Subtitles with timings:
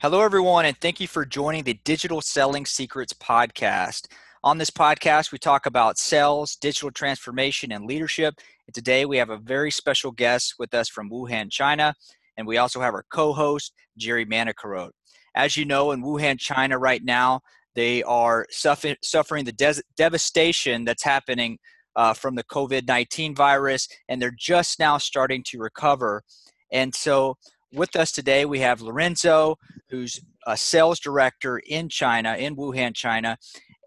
[0.00, 4.06] Hello, everyone, and thank you for joining the Digital Selling Secrets podcast.
[4.44, 8.34] On this podcast, we talk about sales, digital transformation, and leadership.
[8.68, 11.96] And today we have a very special guest with us from Wuhan, China,
[12.36, 14.90] and we also have our co host, Jerry Manikarot.
[15.34, 17.40] As you know, in Wuhan, China, right now,
[17.74, 21.58] they are suffer- suffering the des- devastation that's happening
[21.96, 26.22] uh, from the COVID 19 virus, and they're just now starting to recover.
[26.70, 27.36] And so,
[27.72, 29.56] with us today, we have Lorenzo,
[29.90, 33.36] who's a sales director in China, in Wuhan, China,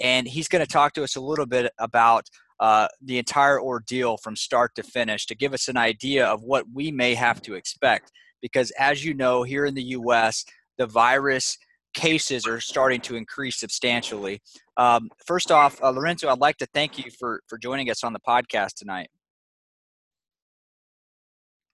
[0.01, 2.27] and he's going to talk to us a little bit about
[2.59, 6.65] uh, the entire ordeal from start to finish to give us an idea of what
[6.73, 8.11] we may have to expect.
[8.41, 10.45] Because as you know, here in the US,
[10.77, 11.57] the virus
[11.93, 14.41] cases are starting to increase substantially.
[14.77, 18.13] Um, first off, uh, Lorenzo, I'd like to thank you for, for joining us on
[18.13, 19.09] the podcast tonight.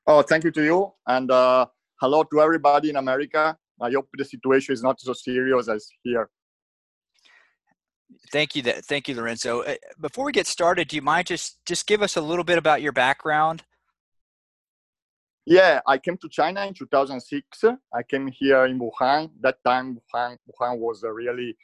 [0.07, 0.93] Oh, thank you to you.
[1.05, 1.67] And uh,
[1.99, 3.57] hello to everybody in America.
[3.81, 6.29] I hope the situation is not so serious as here.
[8.31, 9.61] Thank you, thank you, Lorenzo.
[9.61, 12.57] Uh, before we get started, do you mind just just give us a little bit
[12.57, 13.63] about your background?
[15.45, 17.63] Yeah, I came to China in 2006.
[17.93, 19.29] I came here in Wuhan.
[19.39, 21.55] That time, Wuhan, Wuhan was a really,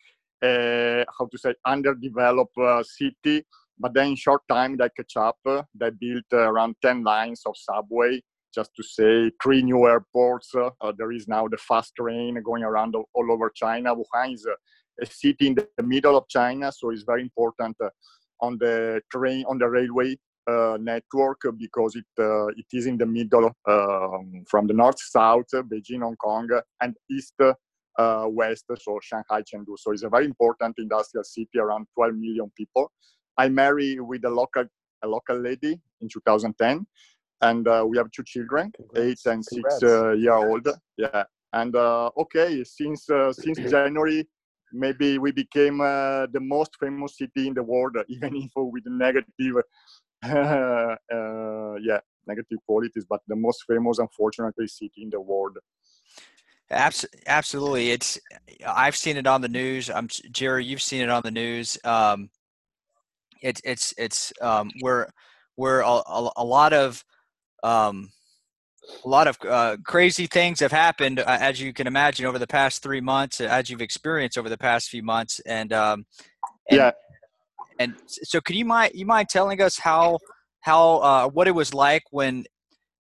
[0.42, 3.46] uh, how to say, underdeveloped uh, city.
[3.78, 5.38] But then, in short time, they catch up.
[5.76, 8.22] They built uh, around 10 lines of subway
[8.54, 10.52] just to say three new airports.
[10.56, 13.96] Uh, there is now the fast train going around all, all over China.
[13.96, 14.56] Wuhan is a,
[15.04, 17.90] a, city in the middle of China, so it's very important uh,
[18.42, 20.16] on the train, on the railway
[20.50, 25.50] uh, network because it uh, it is in the middle um, from the north south,
[25.54, 26.48] Beijing, Hong Kong,
[26.82, 27.36] and east.
[27.96, 29.78] Uh, west, so Shanghai, Chengdu.
[29.78, 32.92] So it's a very important industrial city, around 12 million people.
[33.38, 34.66] I married with a local
[35.04, 36.88] a local lady in 2010,
[37.42, 39.26] and uh, we have two children, Congrats.
[39.26, 39.80] eight and Congrats.
[39.80, 40.68] six uh, year old.
[40.98, 44.28] Yeah, and uh, okay, since uh, since January,
[44.72, 49.56] maybe we became uh, the most famous city in the world, even if with negative,
[50.24, 50.96] uh,
[51.82, 55.58] yeah, negative qualities, but the most famous, unfortunately, city in the world.
[56.72, 58.20] Absolutely, it's.
[58.66, 59.90] I've seen it on the news.
[59.90, 60.66] I'm Jerry.
[60.66, 61.78] You've seen it on the news.
[61.84, 62.30] Um,
[63.44, 65.08] it's it's it's um, where
[65.56, 67.04] where a, a, a lot of
[67.64, 68.10] um,
[69.04, 72.48] a lot of uh, crazy things have happened, uh, as you can imagine, over the
[72.48, 76.06] past three months, as you've experienced over the past few months, and, um,
[76.70, 76.92] and yeah.
[77.80, 80.20] And so, could you mind you mind telling us how
[80.62, 82.46] how uh, what it was like when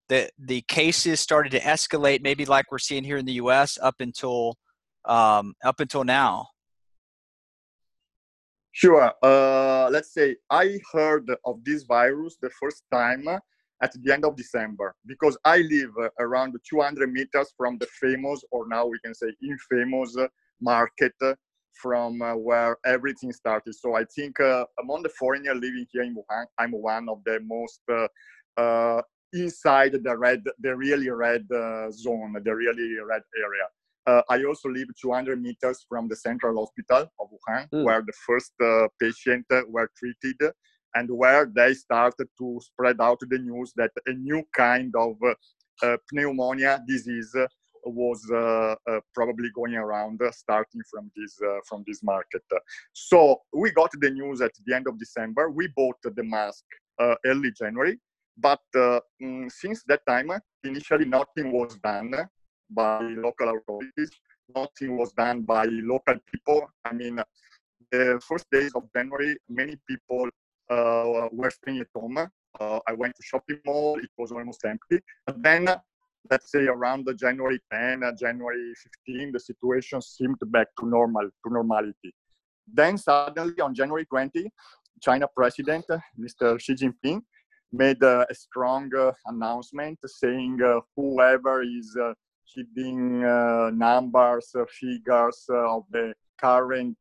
[0.09, 3.77] the the cases started to escalate, maybe like we're seeing here in the U.S.
[3.81, 4.57] up until
[5.05, 6.47] um, up until now?
[8.71, 9.13] Sure.
[9.21, 13.27] Uh, let's say I heard of this virus the first time
[13.83, 18.41] at the end of December because I live uh, around 200 meters from the famous,
[18.51, 20.15] or now we can say infamous,
[20.61, 21.13] market
[21.73, 23.75] from uh, where everything started.
[23.75, 27.39] So I think uh, among the foreigners living here in Wuhan, I'm one of the
[27.43, 28.07] most uh,
[28.59, 29.01] uh
[29.33, 33.67] inside the red, the really red uh, zone, the really red area.
[34.05, 37.83] Uh, I also live 200 meters from the central hospital of Wuhan, mm.
[37.83, 38.53] where the first
[38.99, 40.51] patient were treated
[40.95, 45.15] and where they started to spread out the news that a new kind of
[45.81, 47.35] uh, pneumonia disease
[47.85, 52.43] was uh, uh, probably going around uh, starting from this uh, from this market.
[52.93, 55.49] So we got the news at the end of december.
[55.49, 56.63] We bought the mask
[56.99, 57.99] uh, early january
[58.37, 60.31] but mm, since that time
[60.63, 62.13] initially nothing was done
[62.69, 64.11] by local authorities
[64.55, 66.67] nothing was done by local people.
[66.85, 67.19] I mean
[67.91, 72.17] the first days of january many people uh, were staying at home.
[72.59, 73.97] Uh, I went to shopping mall.
[73.97, 74.99] It was almost empty.
[75.25, 75.67] But then,
[76.29, 78.73] let's say around the January 10, uh, January
[79.07, 82.13] 15, the situation seemed back to normal, to normality.
[82.71, 84.49] Then suddenly on January 20,
[85.01, 85.85] China President
[86.17, 86.59] Mr.
[86.59, 87.21] Xi Jinping
[87.71, 92.13] made a strong uh, announcement saying uh, whoever is uh,
[92.53, 93.21] keeping
[93.75, 96.95] numbers, figures of the current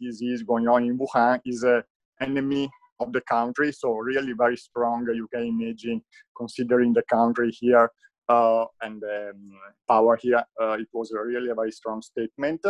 [0.00, 1.82] disease going on in Wuhan is an
[2.20, 2.70] enemy
[3.00, 3.72] of the country.
[3.72, 5.06] So really very strong.
[5.12, 6.02] You can imagine
[6.36, 7.90] considering the country here
[8.28, 9.52] uh, and um,
[9.88, 10.42] power here.
[10.60, 12.60] Uh, it was a really a very strong statement.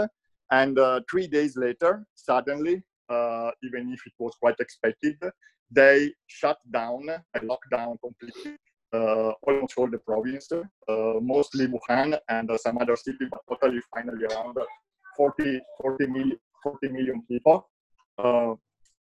[0.51, 5.17] And uh, three days later, suddenly, uh, even if it was quite expected,
[5.71, 8.57] they shut down, a lockdown completely.
[8.93, 14.25] Uh, almost all the province, uh, mostly Wuhan and some other cities, but totally finally
[14.25, 14.57] around
[15.17, 17.69] 40, 40, million, 40 million people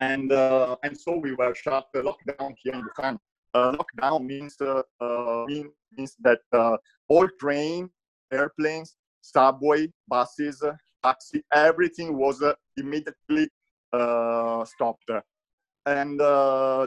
[0.00, 3.18] and uh, and so we were shut uh, lockdown here in Wuhan.
[3.52, 6.76] Uh, lockdown means uh, uh mean, means that uh,
[7.08, 7.88] all train,
[8.32, 10.62] airplanes, subway, buses,
[11.02, 12.42] taxi, everything was
[12.76, 13.48] immediately
[14.64, 15.10] stopped.
[15.86, 16.18] And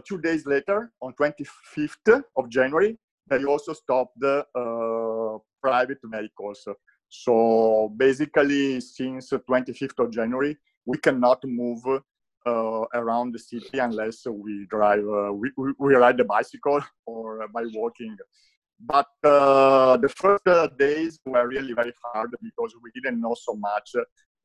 [0.04, 2.98] two days later, on 25th of January,
[3.30, 4.45] they also stopped the
[5.62, 6.68] private medicals.
[7.09, 11.83] So basically, since 25th of January, we cannot move
[12.47, 17.63] uh, around the city unless we drive, uh, we, we, ride the bicycle or by
[17.73, 18.15] walking.
[18.79, 20.45] But uh, the first
[20.77, 23.95] days were really very hard because we didn't know so much.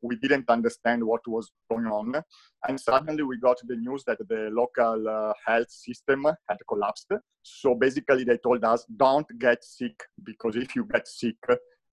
[0.00, 2.20] We didn't understand what was going on.
[2.66, 7.12] And suddenly we got the news that the local uh, health system had collapsed.
[7.43, 11.37] So basically, they told us don't get sick because if you get sick,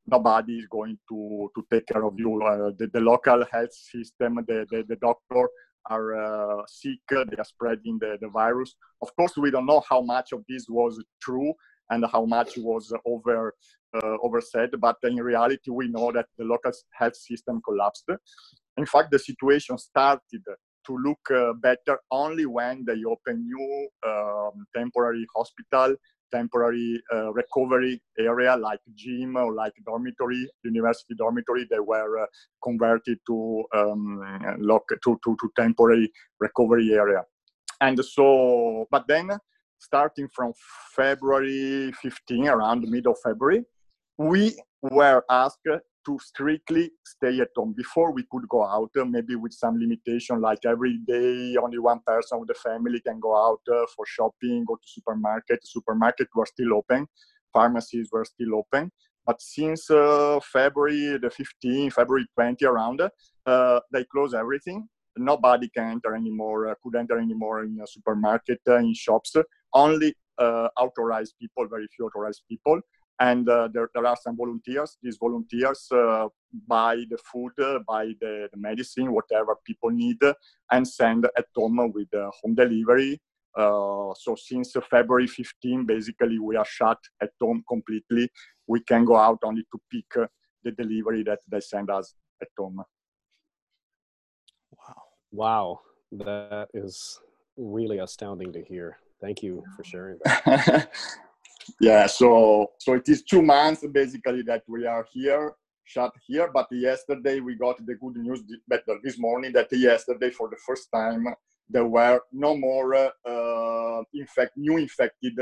[0.07, 2.41] nobody is going to, to take care of you.
[2.41, 5.47] Uh, the, the, local health system, the, the, the doctor
[5.86, 8.76] are uh, sick, they are spreading the, the virus.
[9.02, 11.54] Of course, we don't know how much of this was true
[11.90, 13.54] and how much was over
[13.96, 18.10] uh, oversaid, but in reality, we know that the local health system collapsed.
[18.78, 20.44] In fact, the situation started
[20.86, 25.96] to look uh, better only when they opened new um, temporary hospital
[26.31, 32.26] temporary uh, recovery area like gym or like dormitory, university dormitory, they were uh,
[32.64, 37.24] converted to, um, lock, to, to, to temporary recovery area.
[37.81, 39.30] And so, but then
[39.80, 40.54] starting from
[40.96, 43.64] February 15, around mid of February,
[44.18, 45.66] we were asked
[46.09, 47.73] to strictly stay at home.
[47.77, 52.00] Before we could go out, uh, maybe with some limitation, like every day only one
[52.06, 55.59] person of the family can go out uh, for shopping, go to supermarket.
[55.63, 57.07] Supermarket were still open,
[57.53, 58.91] pharmacies were still open.
[59.25, 63.01] But since uh, February the 15th, February 20 around,
[63.45, 64.88] uh, they close everything.
[65.17, 69.35] Nobody can enter anymore, uh, could enter anymore in a supermarket, uh, in shops.
[69.73, 70.15] Only
[70.83, 72.79] authorized people, very few authorized people
[73.19, 74.98] and uh, there, there are some volunteers.
[75.04, 76.27] These volunteers uh,
[76.68, 80.18] buy the food uh, buy the, the, medicine whatever people need
[80.71, 83.21] and send at home with home delivery.
[83.56, 88.30] Uh, so since february 15 basically we are shut at home completely.
[88.68, 90.30] We can go out only to pick
[90.63, 92.83] the delivery that they send us at home.
[94.71, 94.95] Wow.
[95.31, 95.80] Wow.
[96.12, 97.19] That is
[97.57, 98.98] really astounding to hear.
[99.21, 100.89] Thank you for sharing that
[101.80, 106.68] yeah so so it is two months basically that we are here shut here but
[106.71, 111.25] yesterday we got the good news better this morning that yesterday for the first time
[111.69, 115.39] there were no more uh, infect new infected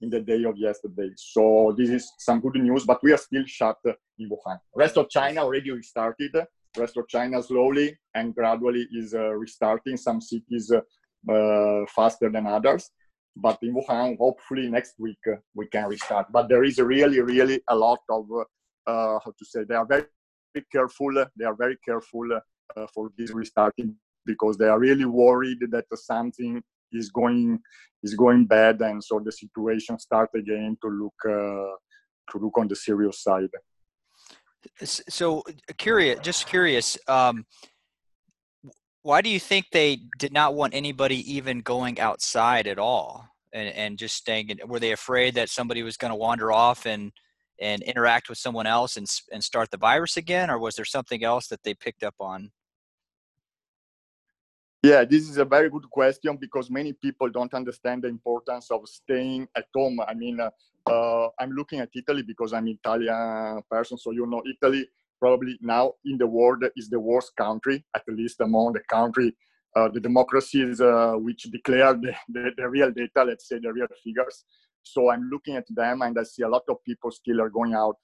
[0.00, 1.10] in the day of yesterday.
[1.16, 3.78] So this is some good news but we are still shut
[4.18, 4.58] in wuhan.
[4.74, 6.34] Rest of china already restarted.
[6.76, 9.96] Rest of china slowly and gradually is uh, restarting.
[9.96, 12.90] Some cities uh, faster than others
[13.36, 16.30] but in Wuhan, hopefully next week uh, we can restart.
[16.30, 18.26] But there is really, really a lot of
[18.86, 20.04] uh, how to say they are very,
[20.54, 21.12] very careful.
[21.36, 23.96] They are very careful uh, for this restarting
[24.26, 27.58] because they are really worried that something is going
[28.02, 31.74] is going bad, and so the situation start again to look uh,
[32.30, 33.50] to look on the serious side.
[34.82, 35.42] So
[35.76, 36.96] curious, just curious.
[37.08, 37.44] Um,
[39.04, 43.68] why do you think they did not want anybody even going outside at all and,
[43.74, 47.12] and just staying in, were they afraid that somebody was going to wander off and
[47.60, 51.22] and interact with someone else and, and start the virus again or was there something
[51.22, 52.50] else that they picked up on?
[54.82, 58.88] Yeah this is a very good question because many people don't understand the importance of
[58.88, 60.00] staying at home.
[60.00, 60.50] I mean uh,
[60.86, 64.86] uh, i'm looking at italy because i'm italian person so you know italy
[65.24, 69.32] probably now in the world is the worst country, at least among the country,
[69.74, 73.86] uh, the democracies uh, which declare the, the, the, real data, let's say the real
[74.04, 74.44] figures.
[74.82, 77.72] So I'm looking at them and I see a lot of people still are going
[77.72, 78.02] out.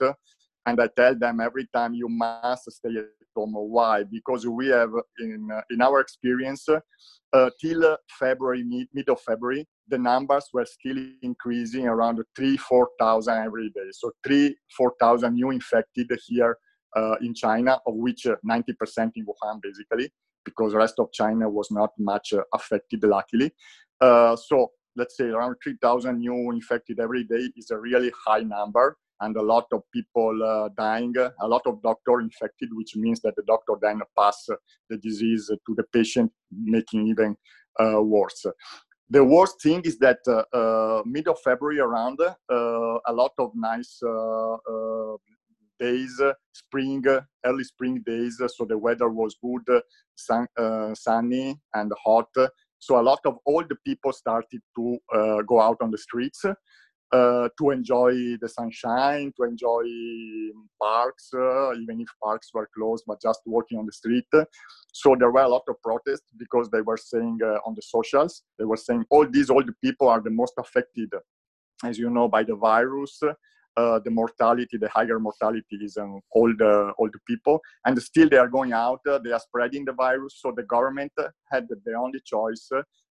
[0.65, 3.53] and I tell them every time you must stay at home.
[3.77, 4.03] Why?
[4.05, 9.69] Because we have, in, uh, in our experience, uh, till February, mid, mid of February,
[9.89, 13.91] the numbers were still increasing around three, 4,000 every day.
[13.93, 16.57] So three, 4,000 new infected here
[16.97, 20.13] uh, in China, of which 90% uh, in Wuhan, basically,
[20.45, 23.53] because the rest of China was not much uh, affected, luckily.
[24.01, 29.37] so let's say around 3,000 new infected every day is a really high number and
[29.37, 33.43] a lot of people uh, dying, a lot of doctor infected, which means that the
[33.47, 34.49] doctor then pass
[34.89, 37.37] the disease to the patient, making even
[37.79, 38.47] uh, worse.
[39.11, 44.01] The worst thing is that uh, mid of February around, a lot of nice
[45.81, 46.21] days,
[46.53, 47.03] spring,
[47.45, 48.41] early spring days.
[48.57, 49.83] So the weather was good,
[50.15, 52.29] sun, uh, sunny and hot.
[52.79, 56.45] So a lot of old people started to uh, go out on the streets.
[57.13, 59.83] uh, to enjoy the sunshine, to enjoy
[60.81, 64.27] parks, uh, even if parks were closed, but just walking on the street.
[64.93, 68.43] So there were a lot of protests because they were saying uh, on the socials,
[68.59, 71.11] they were saying all these old people are the most affected,
[71.85, 73.21] as you know, by the virus.
[73.81, 78.41] Uh, the mortality, the higher mortality is um, old, uh, old people, and still they
[78.45, 79.01] are going out.
[79.09, 80.35] Uh, they are spreading the virus.
[80.43, 81.13] So the government
[81.53, 82.65] had the only choice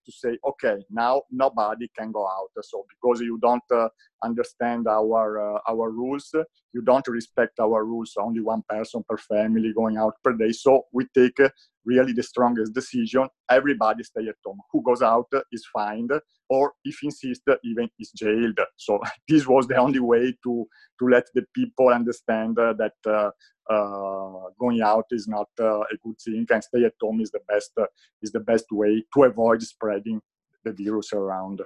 [0.09, 2.51] to say, okay, now nobody can go out.
[2.61, 3.89] So because you don't uh,
[4.23, 6.27] understand our uh, our rules,
[6.73, 8.13] you don't respect our rules.
[8.27, 10.51] Only one person per family going out per day.
[10.51, 11.49] So we take uh,
[11.85, 13.27] really the strongest decision.
[13.49, 14.59] Everybody stay at home.
[14.71, 16.11] Who goes out is fined,
[16.49, 18.59] or if insist, even is jailed.
[18.77, 20.67] So this was the only way to
[20.99, 23.31] to let the people understand that uh,
[23.69, 27.41] uh, going out is not uh, a good thing and stay at home is the
[27.47, 27.85] best uh,
[28.21, 30.19] is the best way to avoid spreading
[30.65, 31.61] the virus around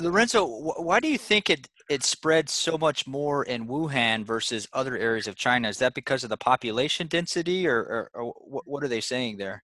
[0.00, 4.96] lorenzo why do you think it it spread so much more in wuhan versus other
[4.96, 8.32] areas of china is that because of the population density or, or, or
[8.64, 9.62] what are they saying there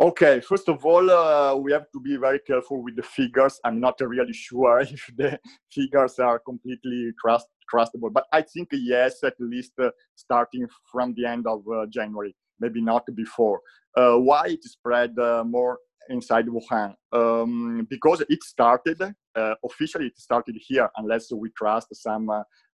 [0.00, 3.60] Okay, first of all, uh, we have to be very careful with the figures.
[3.64, 5.38] I'm not really sure if the
[5.70, 11.26] figures are completely trust, trustable, but I think yes, at least uh, starting from the
[11.26, 13.60] end of uh, January, maybe not before.
[13.94, 16.94] Uh, why it spread uh, more inside Wuhan?
[17.12, 22.30] Um, because it started, uh, officially it started here, unless we trust some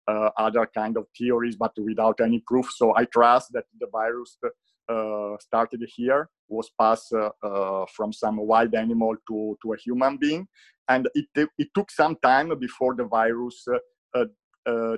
[0.06, 2.66] other kind of theories, but without any proof.
[2.76, 4.38] So I trust that the virus
[4.86, 10.18] uh, started here was passed uh, uh, from some wild animal to, to a human
[10.18, 10.46] being.
[10.90, 11.24] And it,
[11.56, 13.66] it took some time before the virus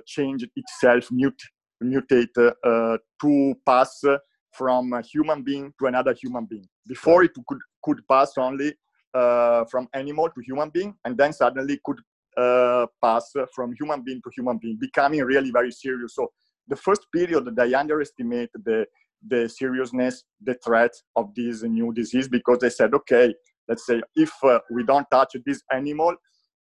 [0.05, 1.39] changed itself, mut,
[1.81, 4.03] mutate to pass
[4.51, 6.67] from a human being to another human being.
[6.87, 8.73] Before it could, could pass only
[9.13, 11.99] uh, from animal to human being, and then suddenly could
[12.37, 16.15] uh, pass from human being to human being, becoming really very serious.
[16.15, 16.31] So
[16.67, 18.85] the first period that I underestimate the
[19.27, 23.33] the seriousness, the threat of this new disease because they said, okay,
[23.67, 26.15] let's say if uh, we don't touch this animal,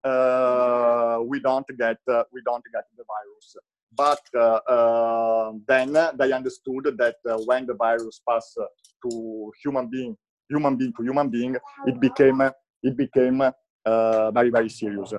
[0.04, 3.56] uh, we don't get uh, we don't get the virus.
[3.96, 8.58] But uh, uh, then they understood that uh, when the virus passed
[9.02, 10.16] to human being,
[10.48, 12.40] human being to human being, it became
[12.82, 13.38] it became
[13.86, 15.12] very very serious.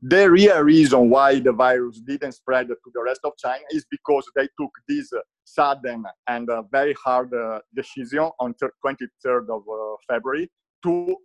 [0.00, 4.24] The real reason why the virus didn't spread to the rest of China is because
[4.36, 5.10] they took this
[5.44, 7.30] sudden and very hard
[7.74, 8.54] decision on
[8.84, 9.62] 23rd of
[10.08, 10.48] February
[10.84, 11.16] to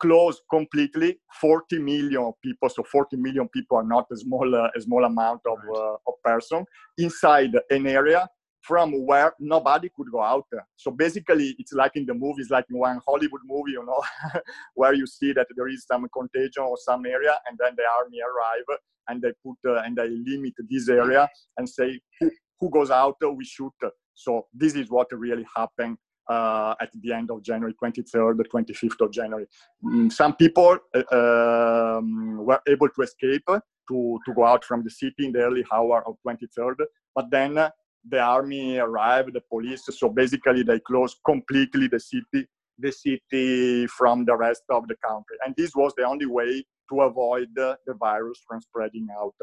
[0.00, 2.68] close completely 40 million people.
[2.68, 6.14] So 40 million people are not a small, uh, a small amount of, uh, of
[6.24, 6.64] person
[6.98, 8.28] inside an area
[8.62, 10.46] from where nobody could go out.
[10.76, 14.02] So basically, it's like in the movies, like in one Hollywood movie, you know,
[14.74, 18.18] where you see that there is some contagion or some area, and then the army
[18.20, 18.78] arrive
[19.08, 22.30] and they put uh, and they limit this area and say who,
[22.60, 23.72] who goes out, we shoot.
[24.14, 25.96] So this is what really happened
[26.28, 29.46] uh, at the end of January 23rd, or 25th of January.
[29.84, 34.90] Mm, some people uh, um, were able to escape to, to go out from the
[34.90, 36.76] city in the early hour of 23rd,
[37.14, 37.54] but then
[38.08, 39.82] the army arrived, the police.
[39.90, 42.46] So basically, they closed completely the city,
[42.78, 47.02] the city from the rest of the country, and this was the only way to
[47.02, 49.34] avoid the virus from spreading out.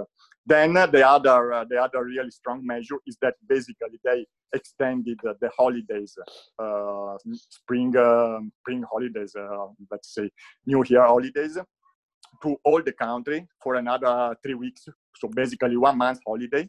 [0.46, 5.50] Then the other, uh, the other really strong measure is that basically they extended the
[5.58, 6.16] holidays,
[6.60, 10.30] uh, spring, uh, spring holidays, uh, let's say
[10.66, 11.58] New Year holidays,
[12.44, 14.88] to all the country for another three weeks.
[15.18, 16.68] So basically one month holiday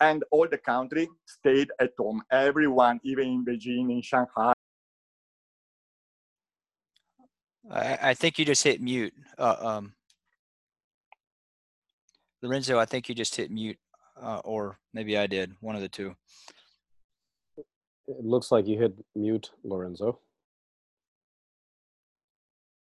[0.00, 2.22] and all the country stayed at home.
[2.30, 4.52] Everyone, even in Beijing, in Shanghai.
[7.70, 9.14] I, I think you just hit mute.
[9.38, 9.94] Uh, um,
[12.44, 13.78] Lorenzo, I think you just hit mute,
[14.22, 15.54] uh, or maybe I did.
[15.60, 16.14] One of the two.
[17.56, 20.18] It looks like you hit mute, Lorenzo.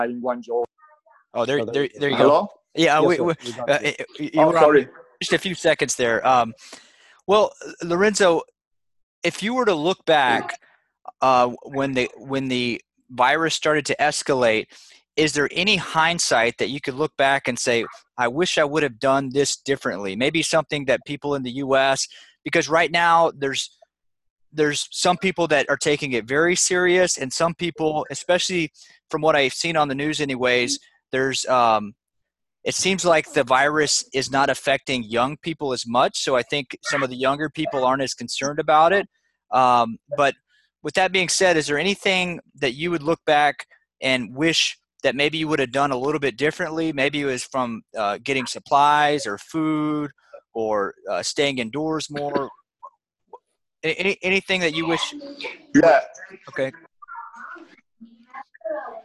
[0.02, 0.64] In Guangzhou.
[1.34, 2.46] Oh, there, oh, there, there you Hello?
[2.46, 2.52] go.
[2.74, 3.34] Yeah, yes, we, we,
[3.68, 3.78] uh,
[4.18, 4.88] you oh, sorry.
[5.20, 6.26] just a few seconds there.
[6.26, 6.54] Um,
[7.26, 7.52] well,
[7.84, 8.40] Lorenzo,
[9.22, 10.58] if you were to look back
[11.20, 12.80] uh, when the when the
[13.10, 14.68] virus started to escalate,
[15.16, 17.84] is there any hindsight that you could look back and say,
[18.18, 20.16] "I wish I would have done this differently"?
[20.16, 22.06] Maybe something that people in the U.S.
[22.44, 23.78] because right now there's
[24.52, 28.72] there's some people that are taking it very serious, and some people, especially
[29.10, 30.78] from what I've seen on the news, anyways,
[31.10, 31.94] there's um,
[32.64, 36.22] it seems like the virus is not affecting young people as much.
[36.22, 39.08] So I think some of the younger people aren't as concerned about it.
[39.50, 40.34] Um, but
[40.82, 43.66] with that being said, is there anything that you would look back
[44.00, 46.92] and wish that maybe you would have done a little bit differently?
[46.92, 50.10] Maybe it was from uh, getting supplies or food
[50.54, 52.48] or uh, staying indoors more.
[53.82, 55.14] Any, anything that you wish?
[55.74, 56.00] Yeah.
[56.48, 56.72] Okay.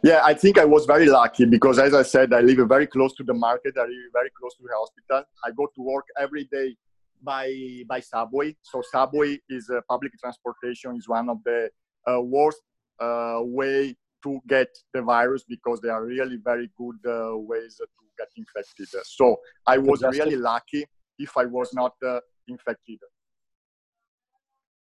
[0.04, 3.14] Yeah, I think I was very lucky because, as I said, I live very close
[3.16, 3.74] to the market.
[3.76, 5.24] I live very close to the hospital.
[5.44, 6.76] I go to work every day
[7.22, 8.56] by by subway.
[8.62, 11.70] So subway is uh, public transportation is one of the
[12.06, 12.62] uh, worst
[13.00, 18.04] uh, way to get the virus because they are really very good uh, ways to
[18.18, 18.88] get infected.
[19.04, 20.86] So I was really lucky
[21.18, 22.98] if I was not uh, infected.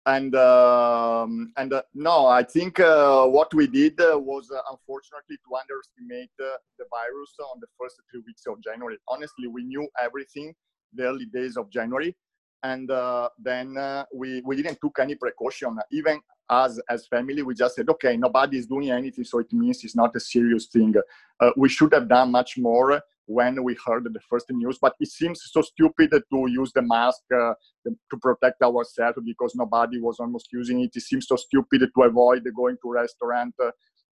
[0.05, 6.85] And um, and uh, no, I think what we did was unfortunately to underestimate the
[6.89, 8.97] virus on the first three weeks of January.
[9.07, 10.55] Honestly, we knew everything
[10.93, 12.15] the early days of January,
[12.63, 15.77] and uh, then uh, we we didn't took any precaution.
[15.91, 16.19] Even
[16.49, 19.95] us as family, we just said, okay, nobody is doing anything, so it means it's
[19.95, 20.93] not a serious thing.
[21.39, 25.09] Uh, we should have done much more when we heard the first news, but it
[25.09, 27.53] seems so stupid to use the mask uh,
[27.85, 30.91] to protect ourselves because nobody was almost using it.
[30.95, 33.53] It seems so stupid to avoid going to restaurant.
[33.63, 33.71] Uh,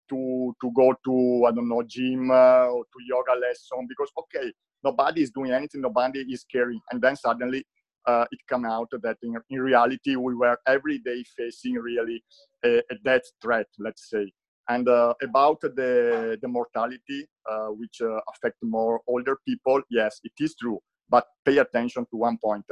[0.10, 4.52] to to go to I don't know gym uh, or to yoga lesson because okay
[4.84, 7.66] nobody is doing anything nobody is caring and then suddenly
[8.08, 12.24] uh, it came out that in, in, reality we were every day facing really
[12.66, 14.32] a, a death threat, let's say.
[14.70, 20.34] And uh, about the, the mortality, uh, which uh, affect more older people, yes, it
[20.40, 20.80] is true.
[21.10, 22.66] But pay attention to one point.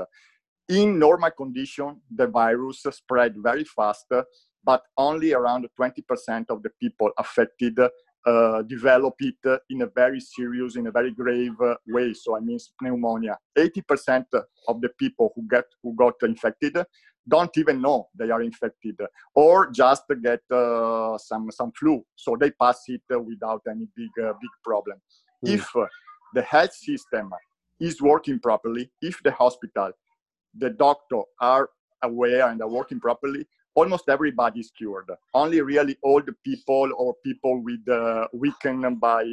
[0.67, 4.07] In normal condition, the virus spread very fast,
[4.63, 7.79] but only around 20% of the people affected
[8.25, 12.13] uh, develop it in a very serious, in a very grave uh, way.
[12.13, 13.37] So I mean pneumonia.
[13.57, 14.25] 80%
[14.67, 16.77] of the people who get who got infected
[17.27, 18.99] don't even know they are infected,
[19.33, 22.03] or just get uh, some some flu.
[22.15, 25.01] So they pass it without any big uh, big problem.
[25.45, 25.55] Mm.
[25.55, 25.71] If
[26.33, 27.31] the health system
[27.79, 29.91] is working properly, if the hospital,
[30.57, 31.69] the doctor are
[32.03, 35.11] aware and are working properly, almost everybody is cured.
[35.33, 39.23] Only really old people or people with uh, weakened by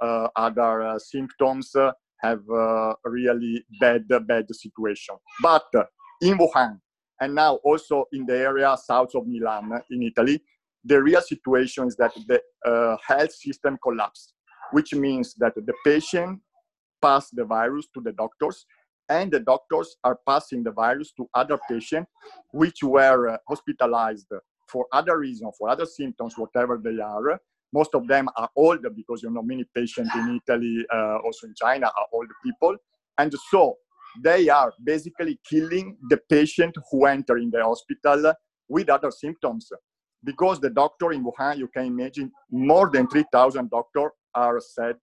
[0.00, 5.14] uh, other uh, symptoms uh, have uh, really bad, bad situation.
[5.42, 5.84] But uh,
[6.20, 6.80] in Wuhan,
[7.20, 10.42] and now also in the area south of Milan in Italy,
[10.84, 14.34] the real situation is that the health system collapsed,
[14.72, 16.40] which means that the patient
[17.00, 18.66] passed the virus to the doctors
[19.12, 22.10] and the doctors are passing the virus to other patients
[22.52, 24.32] which were uh, hospitalized
[24.68, 27.38] for other reasons, for other symptoms, whatever they are.
[27.74, 31.54] Most of them are older because you know many patients in Italy, uh, also in
[31.54, 32.74] China, are old people,
[33.18, 33.76] and so
[34.22, 38.34] they are basically killing the patient who enter in the hospital
[38.68, 39.70] with other symptoms.
[40.24, 44.96] Because the doctor in Wuhan, you can imagine, more than 3,000 doctors are said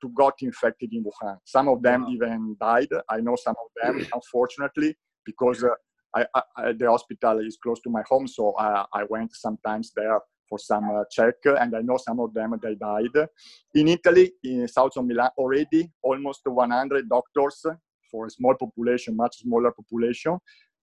[0.00, 1.36] to got infected in Wuhan.
[1.44, 2.88] Some of them even died.
[3.08, 5.68] I know some of them, unfortunately, because uh,
[6.14, 10.18] I, I, the hospital is close to my home, so I, I went sometimes there
[10.48, 13.28] for some uh, check, and I know some of them they died.
[13.74, 17.64] In Italy, in south of Milan, already almost 100 doctors
[18.10, 20.38] for a small population, much smaller population.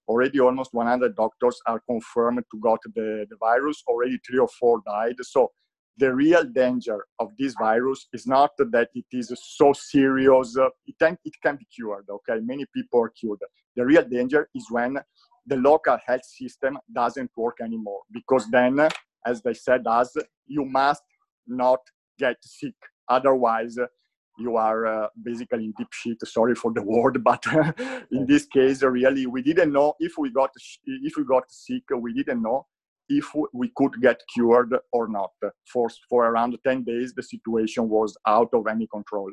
[0.08, 3.84] Already almost 100 doctors are confirmed to got the, the virus.
[3.88, 5.16] Already three or four died.
[5.22, 5.52] So
[5.98, 10.56] the real danger of this virus is not that it is so serious.
[10.86, 12.40] It can, it can be cured, okay?
[12.42, 13.40] Many people are cured.
[13.76, 14.98] The real danger is when
[15.46, 18.88] the local health system doesn't work anymore because then,
[19.26, 21.04] as they said us, you must
[21.48, 21.80] not
[22.20, 22.76] get sick.
[23.10, 23.78] Otherwise,
[24.38, 26.18] you are uh, basically in deep shit.
[26.26, 27.44] Sorry for the word, but
[28.12, 30.52] in this case, really, we didn't know if we got
[30.86, 31.84] if we got sick.
[31.98, 32.68] We didn't know
[33.10, 35.32] if we could get cured or not.
[35.66, 39.32] For, for around 10 days, the situation was out of any control.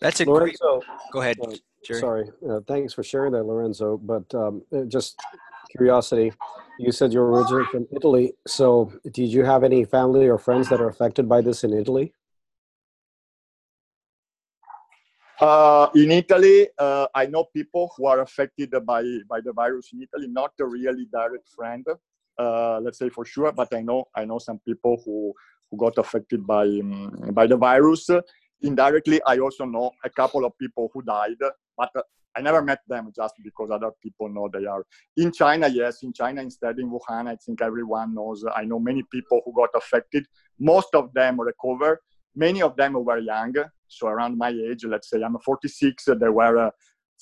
[0.00, 0.98] That's a Lorenzo, great.
[1.12, 1.36] Go ahead.
[1.42, 2.30] Uh, sorry.
[2.48, 3.96] Uh, thanks for sharing that, Lorenzo.
[3.96, 5.18] But um, uh, just
[5.76, 6.32] curiosity,
[6.78, 8.34] you said you're originally from Italy.
[8.46, 12.12] So, did you have any family or friends that are affected by this in Italy?
[15.40, 20.02] Uh, in Italy, uh, I know people who are affected by, by the virus in
[20.02, 21.86] Italy, not a really direct friend
[22.38, 25.32] uh, let's say for sure, but I know I know some people who
[25.70, 28.08] who got affected by um, by the virus.
[28.62, 31.36] Indirectly, I also know a couple of people who died,
[31.76, 32.02] but uh,
[32.36, 34.84] I never met them just because other people know they are.
[35.16, 38.44] In China, yes, in China instead, in Wuhan, I think everyone knows.
[38.54, 40.26] I know many people who got affected.
[40.58, 42.00] Most of them recover.
[42.34, 43.54] Many of them were young,
[43.88, 44.84] so around my age.
[44.84, 46.04] Let's say I'm 46.
[46.04, 46.70] They were uh,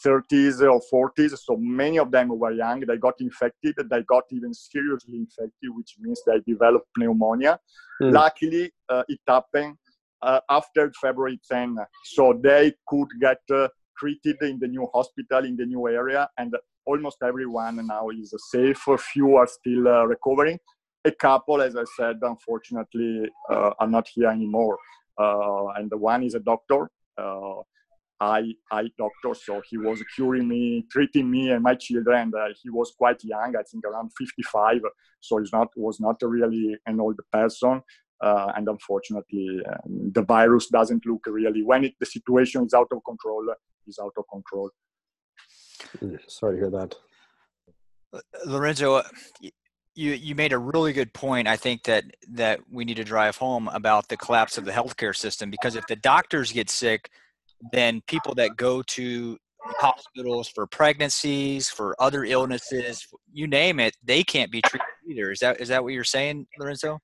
[0.04, 1.38] 30s or 40s.
[1.38, 2.80] So many of them were young.
[2.80, 3.76] They got infected.
[3.90, 7.59] They got even seriously infected, which means they developed pneumonia.
[8.00, 8.12] Mm.
[8.12, 9.76] Luckily, uh, it happened
[10.22, 11.76] uh, after February 10.
[12.04, 16.54] So they could get uh, treated in the new hospital in the new area, and
[16.85, 18.87] almost everyone now is safe.
[18.88, 20.59] A few are still uh, recovering.
[21.04, 24.76] A couple, as I said, unfortunately, uh, are not here anymore.
[25.18, 26.90] Uh, and the one is a doctor,
[28.20, 29.35] eye eye doctor.
[29.35, 32.33] So he was curing me, treating me and my children.
[32.35, 34.81] And he was quite young, I think around 55.
[35.20, 37.83] So he's not was not really an old person.
[38.20, 42.88] Uh, and unfortunately um, the virus doesn't look really when it, the situation is out
[42.90, 43.46] of control
[43.87, 44.70] is out of control
[46.26, 46.94] sorry to hear that
[48.14, 49.02] uh, lorenzo uh,
[49.42, 53.37] you you made a really good point i think that that we need to drive
[53.37, 57.11] home about the collapse of the healthcare system because if the doctors get sick
[57.73, 64.23] then people that go to hospitals for pregnancies for other illnesses you name it they
[64.23, 67.01] can't be treated either is that is that what you're saying lorenzo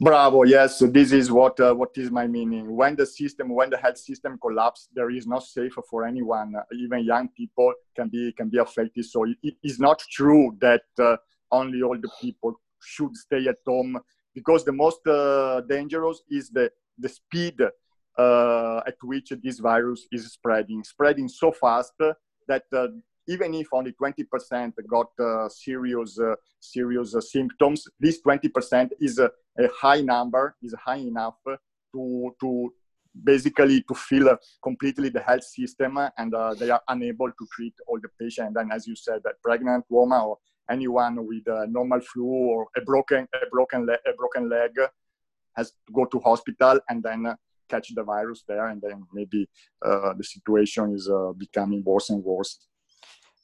[0.00, 0.44] Bravo.
[0.44, 2.76] Yes, so this is what uh, what is my meaning.
[2.76, 6.54] When the system, when the health system collapses, there is no safe for anyone.
[6.72, 9.04] Even young people can be can be affected.
[9.06, 11.16] So it is not true that uh,
[11.50, 13.98] only older people should stay at home
[14.36, 17.56] because the most uh, dangerous is the the speed
[18.18, 21.94] at which this virus is spreading, spreading so fast
[22.48, 22.88] that uh,
[23.28, 29.30] even if only 20% got uh, serious uh, serious uh, symptoms, this 20% is a,
[29.58, 31.36] a, high number, is high enough
[31.92, 32.72] to to
[33.24, 38.00] basically to fill completely the health system, and uh, they are unable to treat all
[38.00, 38.56] the patients.
[38.56, 40.38] And as you said, a pregnant woman or
[40.70, 44.72] anyone with a normal flu or a broken a broken le- a broken leg
[45.56, 47.34] has to go to hospital and then
[47.68, 49.48] catch the virus there, and then maybe
[49.84, 52.58] uh, the situation is uh, becoming worse and worse.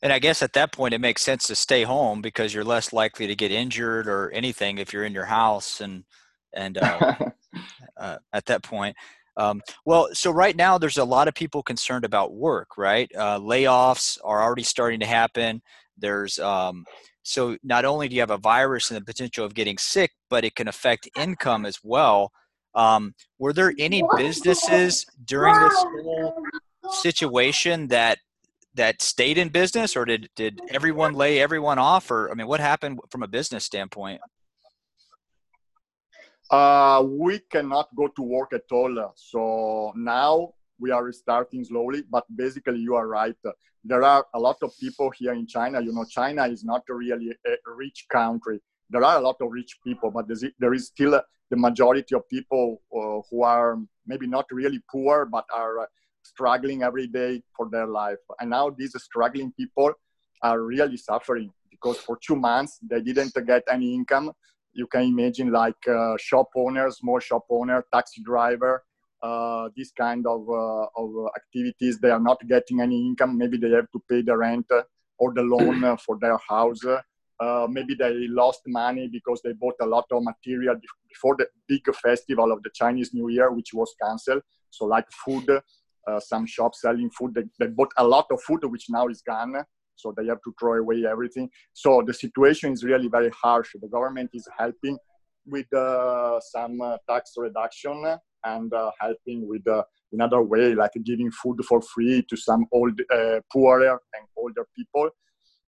[0.03, 2.93] And I guess at that point, it makes sense to stay home because you're less
[2.93, 6.05] likely to get injured or anything if you're in your house and
[6.53, 7.17] and uh,
[7.97, 8.97] uh, at that point.
[9.37, 13.11] Um, well, so right now there's a lot of people concerned about work, right?
[13.17, 15.63] Uh, layoffs are already starting to happen.
[15.99, 16.85] There's um,
[17.23, 20.45] so not only do you have a virus and the potential of getting sick, but
[20.45, 22.31] it can affect income as well.
[22.75, 26.43] Um, were there any businesses during this whole
[26.91, 28.19] situation that
[28.75, 32.61] that stayed in business or did did everyone lay everyone off or i mean what
[32.61, 34.21] happened from a business standpoint?
[36.51, 39.13] Uh, we cannot go to work at all.
[39.17, 43.37] So now we are restarting slowly but basically you are right.
[43.85, 45.81] There are a lot of people here in china.
[45.81, 49.79] You know china is not really a rich country there are a lot of rich
[49.85, 50.27] people but
[50.59, 51.20] there is still
[51.51, 55.88] the majority of people uh, who are maybe not really poor but are
[56.25, 58.18] struggling every day for their life.
[58.40, 59.92] And now these struggling people
[60.42, 64.33] are really suffering because for two months they didn't get any income.
[64.73, 68.83] You can imagine like uh, shop owners, small shop owner, taxi driver,
[69.23, 72.01] uh, this kind of, uh, of activities.
[72.01, 73.38] They are not getting any income.
[73.38, 74.66] Maybe they have to pay the rent
[75.18, 76.81] or the loan for their house.
[77.40, 80.77] Uh, maybe they lost money because they bought a lot of material
[81.09, 84.42] before the big festival of the Chinese New Year, which was cancelled.
[84.70, 85.49] So, like food,
[86.07, 87.35] uh, some shops selling food.
[87.35, 89.55] They, they bought a lot of food, which now is gone.
[89.97, 91.49] So they have to throw away everything.
[91.73, 93.70] So the situation is really very harsh.
[93.81, 94.99] The government is helping
[95.47, 99.62] with uh, some uh, tax reduction and uh, helping with
[100.12, 103.01] another way, like giving food for free to some old,
[103.53, 105.11] poorer and older people.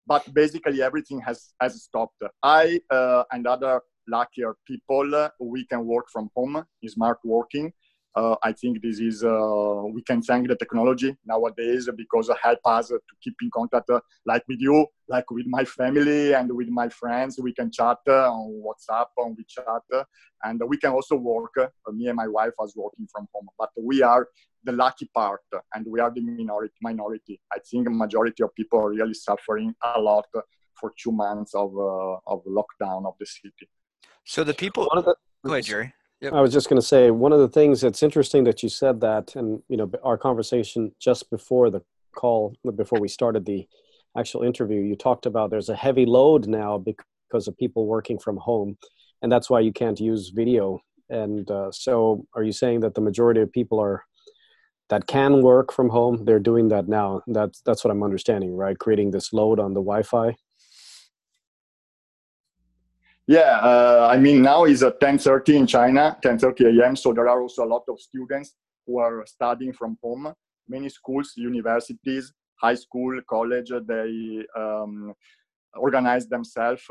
[0.08, 2.24] But basically, everything has has stopped.
[2.41, 7.74] I uh, and other luckier people, we can work from home, smart working
[8.18, 12.60] uh, I think this is uh, we can thank the technology nowadays because it help
[12.66, 16.70] us to keep in contact, uh, like with you, like with my family and with
[16.70, 17.40] my friends.
[17.40, 20.04] We can chat uh, on WhatsApp, on WeChat, uh,
[20.44, 21.54] and we can also work.
[21.60, 24.28] Uh, me and my wife are working from home, but we are
[24.64, 25.42] the lucky part,
[25.76, 26.74] and we are the minority.
[26.82, 27.40] Minority.
[27.54, 30.26] I think the majority of people are really suffering a lot
[30.80, 31.70] for two months of
[32.34, 33.70] of lockdown of the city.
[34.26, 34.90] So the people.
[34.96, 35.94] The, go ahead, Jerry.
[36.22, 36.34] Yep.
[36.34, 39.02] I was just going to say one of the things that's interesting that you said
[39.02, 41.82] that, and you know, our conversation just before the
[42.16, 43.68] call, before we started the
[44.18, 48.38] actual interview, you talked about there's a heavy load now because of people working from
[48.38, 48.78] home,
[49.22, 50.80] and that's why you can't use video.
[51.10, 54.04] And uh, so, are you saying that the majority of people are
[54.90, 56.26] that can work from home?
[56.26, 57.22] They're doing that now.
[57.28, 58.78] That's that's what I'm understanding, right?
[58.78, 60.34] Creating this load on the Wi-Fi.
[63.28, 66.96] Yeah, uh, I mean now is at 10:30 in China, 10:30 a.m.
[66.96, 70.34] So there are also a lot of students who are studying from home.
[70.70, 75.13] Many schools, universities, high school, college, they um,
[75.76, 76.84] organize themselves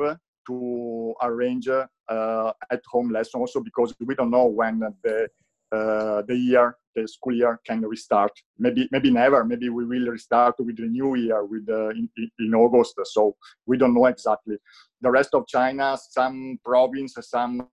[0.46, 5.28] to arrange uh, at home lesson also because we don't know when the
[5.72, 8.32] uh, the year the school year can restart.
[8.58, 9.44] Maybe maybe never.
[9.44, 12.94] Maybe we will restart with the new year with uh, in, in august.
[13.04, 14.56] So we don't know exactly.
[15.00, 17.68] The rest of china some province some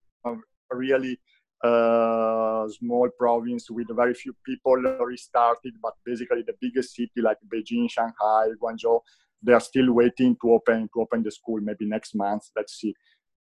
[0.71, 1.19] really
[1.63, 7.89] uh, small province with very few people restarted but basically the biggest city like beijing
[7.89, 8.99] shanghai guangzhou
[9.43, 12.43] they are still waiting to open to open the school maybe next month.
[12.55, 12.95] Let's see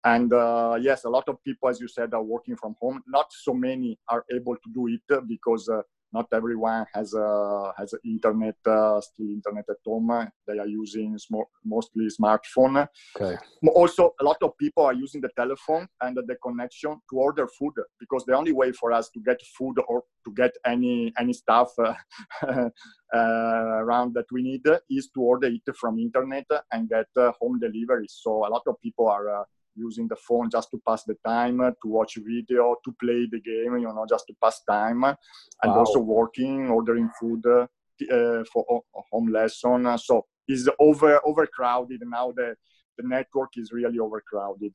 [0.04, 3.02] and uh, yes a lot of people as you said are working from home.
[3.06, 5.82] Not so many are able to do it because uh,
[6.12, 10.28] not everyone has a has internet uh, still internet at home.
[10.46, 12.88] They are using sm- mostly smartphone.
[13.16, 13.36] Okay.
[13.74, 17.74] Also a lot of people are using the telephone and the connection to order food
[17.98, 21.70] because the only way for us to get food or to get any any stuff
[21.78, 21.94] uh,
[22.48, 22.68] uh,
[23.14, 28.06] around that we need is to order it from internet and get uh, home delivery.
[28.08, 31.58] So a lot of people are uh, using the phone just to pass the time,
[31.58, 35.16] to watch video, to play the game, you know, just to pass time, and
[35.64, 35.78] wow.
[35.78, 37.66] also working, ordering food uh,
[38.12, 39.98] uh for home lesson.
[39.98, 42.32] So it's over overcrowded now.
[42.32, 42.56] The
[42.98, 44.72] the network is really overcrowded.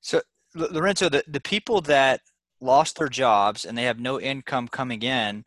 [0.00, 0.22] So
[0.54, 2.20] Lorenzo, the, the people that
[2.60, 5.44] lost their jobs and they have no income coming in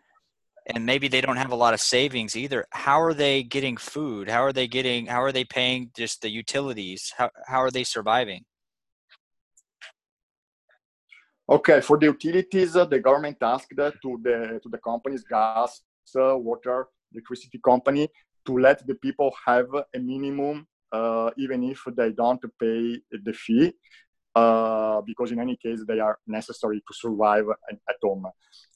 [0.67, 4.29] and maybe they don't have a lot of savings either how are they getting food?
[4.29, 7.13] How are they getting how are they paying just the utilities?
[7.17, 8.45] How, how are they surviving?
[11.49, 15.81] Okay for the utilities uh, the government asked to the to the companies gas
[16.15, 18.07] uh, water electricity company
[18.45, 23.73] to let the people have a minimum uh, even if they don't pay the fee
[24.35, 28.25] uh, because in any case they are necessary to survive at, home.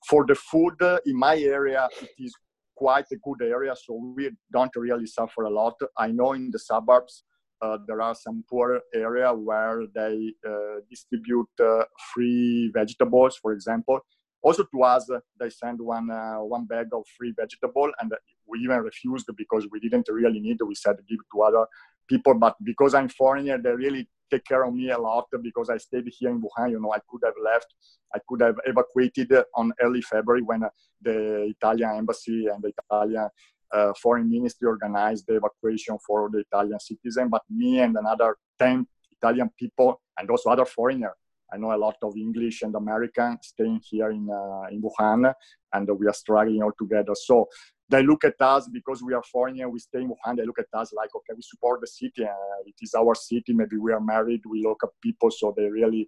[0.07, 2.33] For the food in my area, it is
[2.75, 5.75] quite a good area, so we don't really suffer a lot.
[5.97, 7.23] I know in the suburbs
[7.61, 13.99] uh, there are some poor area where they uh, distribute uh, free vegetables, for example.
[14.45, 18.11] Also to us, they send one uh, one bag of free vegetable, and
[18.45, 20.57] we even refused because we didn't really need.
[20.61, 21.65] We said give to other
[22.07, 25.77] people, but because I'm foreigner, they really take care of me a lot because I
[25.77, 26.69] stayed here in Wuhan.
[26.69, 27.73] You know, I could have left,
[28.13, 30.69] I could have evacuated on early February when uh,
[31.01, 33.27] the Italian embassy and the Italian
[33.73, 37.29] uh, foreign ministry organized the evacuation for the Italian citizen.
[37.29, 41.15] But me and another 10 Italian people and also other foreigners
[41.53, 45.33] I know a lot of English and American staying here in uh, in Wuhan,
[45.73, 47.13] and we are struggling all together.
[47.15, 47.47] So
[47.87, 50.37] they look at us because we are foreign we stay in Wuhan.
[50.37, 52.23] They look at us like, okay, we support the city.
[52.23, 53.53] Uh, it is our city.
[53.53, 54.41] Maybe we are married.
[54.49, 56.07] We local people, so they really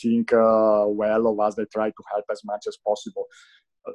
[0.00, 1.54] think uh, well of us.
[1.54, 3.26] They try to help as much as possible.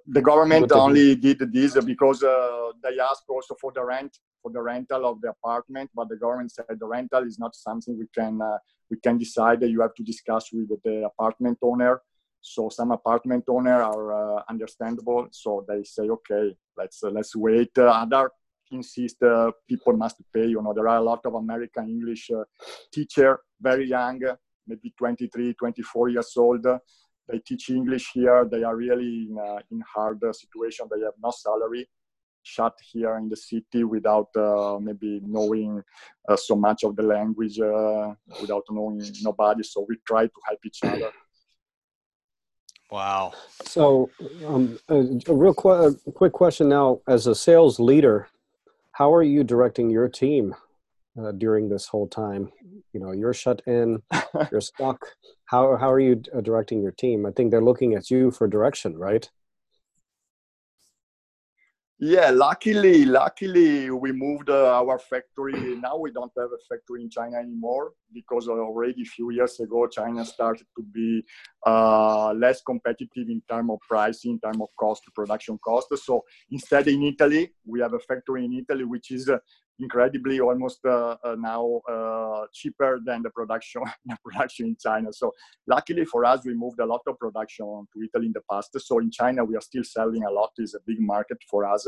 [0.08, 4.62] the government only did this because uh, they asked also for the rent, for the
[4.62, 5.90] rental of the apartment.
[5.96, 8.60] But the government said the rental is not something we can uh,
[8.92, 9.64] we can decide.
[9.64, 12.02] You have to discuss with the apartment owner
[12.46, 15.28] so some apartment owner are uh, understandable.
[15.32, 17.72] So they say, okay, let's uh, let's wait.
[17.78, 18.30] Uh, other
[18.70, 20.48] insist uh, people must pay.
[20.48, 22.44] You know, there are a lot of American English uh,
[22.92, 24.20] teacher, very young,
[24.68, 26.66] maybe 23, 24 years old.
[27.30, 28.46] They teach English here.
[28.52, 30.88] They are really in, uh, in hard situation.
[30.92, 31.88] They have no salary
[32.44, 35.82] shut here in the city without uh, maybe knowing
[36.28, 39.64] uh, so much of the language, uh, without knowing nobody.
[39.64, 41.12] So we try to help each other.
[42.92, 43.34] Wow.
[43.64, 44.12] So,
[44.46, 47.02] um, a, a real qu- a quick question now.
[47.08, 48.28] As a sales leader,
[48.92, 50.54] how are you directing your team
[51.20, 52.52] uh, during this whole time?
[52.94, 54.04] You know, you're shut in,
[54.52, 55.04] you're stuck.
[55.46, 57.26] How how are you uh, directing your team?
[57.26, 59.28] I think they're looking at you for direction, right?
[62.06, 65.78] Yeah, luckily, luckily we moved uh, our factory.
[65.78, 69.88] Now we don't have a factory in China anymore because already a few years ago
[69.88, 71.24] China started to be
[71.66, 75.98] uh, less competitive in terms of pricing, in terms of cost, production cost.
[76.04, 79.38] So instead, in Italy, we have a factory in Italy which is uh,
[79.80, 85.12] incredibly almost uh, uh, now uh, cheaper than the production the production in China.
[85.12, 85.32] So
[85.68, 88.70] luckily for us, we moved a lot of production to Italy in the past.
[88.80, 90.52] So in China, we are still selling a lot.
[90.58, 91.88] It's a big market for us.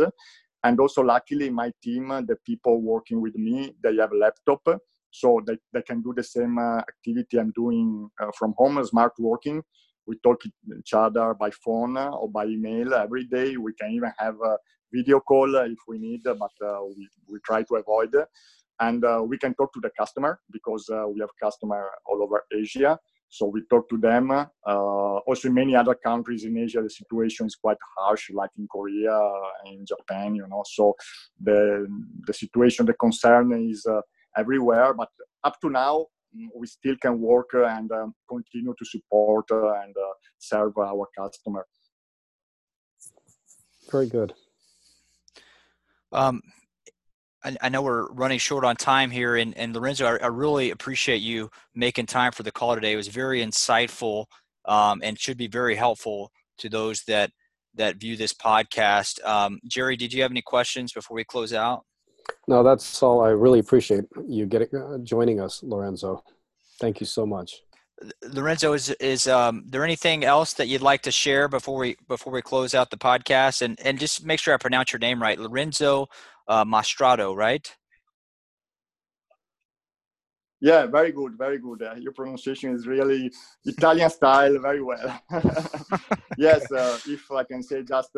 [0.63, 4.67] And also luckily, my team, the people working with me, they have a laptop.
[5.11, 9.13] So they, they can do the same uh, activity I'm doing uh, from home, smart
[9.19, 9.63] working.
[10.07, 13.57] We talk each other by phone or by email every day.
[13.57, 14.57] We can even have a
[14.93, 18.15] video call if we need, but uh, we, we try to avoid.
[18.79, 22.43] And uh, we can talk to the customer because uh, we have customer all over
[22.53, 22.99] Asia.
[23.29, 24.31] So we talk to them.
[25.27, 29.19] also, in many other countries in Asia, the situation is quite harsh, like in Korea,
[29.65, 30.35] in Japan.
[30.35, 30.93] You know, so
[31.41, 31.87] the
[32.27, 33.85] the situation, the concern is
[34.37, 34.93] everywhere.
[34.93, 35.09] But
[35.43, 36.07] up to now,
[36.55, 39.95] we still can work and um, continue to support and
[40.37, 41.65] serve our customer.
[43.91, 44.33] Very good.
[46.11, 46.41] Um,
[47.43, 50.71] I, I, know we're running short on time here, and, and Lorenzo, I, I, really
[50.71, 52.93] appreciate you making time for the call today.
[52.93, 54.25] It was very insightful
[54.65, 57.31] um, and should be very helpful to those that
[57.75, 59.23] that view this podcast.
[59.25, 61.83] Um, Jerry, did you have any questions before we close out?
[62.47, 63.21] No, that's all.
[63.21, 66.23] I really appreciate you getting uh, joining us, Lorenzo.
[66.79, 67.61] Thank you so much.
[68.33, 72.33] Lorenzo, is is um, there anything else that you'd like to share before we before
[72.33, 73.61] we close out the podcast?
[73.61, 76.07] And and just make sure I pronounce your name right, Lorenzo
[76.47, 77.75] uh, Mastrado, right?
[80.61, 81.83] Yeah, very good, very good.
[81.83, 83.31] Uh, your pronunciation is really
[83.65, 85.21] Italian style, very well.
[86.37, 88.15] yes, uh, if I can say just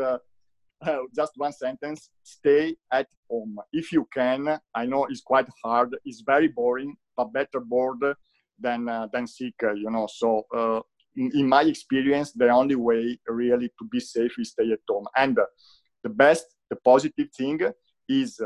[0.85, 4.59] uh, uh, just one sentence: stay at home if you can.
[4.75, 5.95] I know it's quite hard.
[6.05, 8.03] It's very boring, but better bored
[8.59, 9.55] than uh, than sick.
[9.63, 10.45] Uh, you know, so.
[11.19, 15.07] In, in, my experience, the only way really to be safe is stay at home.
[15.15, 15.35] And
[16.03, 17.59] the best, the positive thing
[18.07, 18.39] is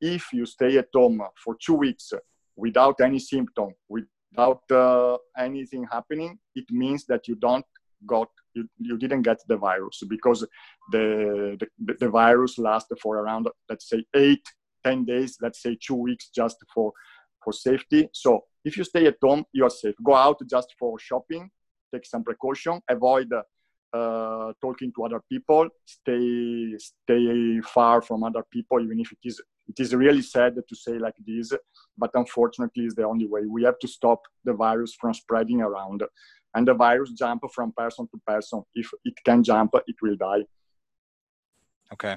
[0.00, 2.12] if you stay at home for two weeks
[2.56, 7.64] without any symptom, without uh, anything happening, it means that you don't
[8.06, 10.46] got you, you didn't get the virus because
[10.92, 14.46] the, the the virus lasts for around let's say eight
[14.84, 16.92] ten days let's say two weeks just for
[17.42, 18.08] for safety.
[18.12, 19.94] So if you stay at home you are safe.
[20.02, 21.50] Go out just for shopping
[21.92, 28.78] take some precaution avoid uh, talking to other people stay stay far from other people
[28.82, 31.52] even if it is it is really sad to say like this
[31.96, 33.42] but unfortunately it's the only way.
[33.46, 36.02] We have to stop the virus from spreading around
[36.54, 38.62] and the virus jump from person to person.
[38.74, 40.44] If it can jump it will die.
[41.92, 42.16] Okay.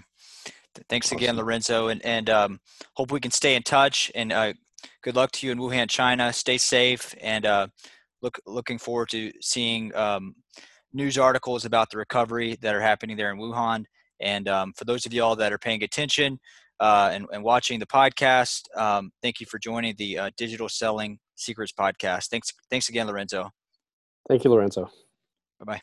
[0.90, 1.90] Thanks again lorenzo.
[1.90, 2.60] And and um,
[2.96, 4.12] hope we can stay in touch.
[4.16, 4.54] And uh,
[5.04, 6.32] good luck to you in wuhan china.
[6.34, 7.14] Stay safe.
[7.22, 7.68] And uh,
[8.22, 10.36] look looking forward to seeing um,
[10.94, 13.86] news articles about the recovery that are happening there in Wuhan.
[14.20, 16.40] And um, for those of y'all that are paying attention
[16.80, 21.20] uh, and, and, watching the podcast, um, thank you for joining the uh, Digital Selling
[21.36, 22.28] Secrets podcast.
[22.28, 23.50] Thanks, thanks again, Lorenzo.
[24.28, 24.90] Thank you, Lorenzo.
[25.60, 25.82] Bye bye.